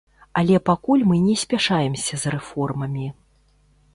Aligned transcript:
Але 0.39 0.55
пакуль 0.69 1.03
мы 1.09 1.19
не 1.25 1.35
спяшаемся 1.41 2.13
з 2.21 2.33
рэформамі. 2.37 3.05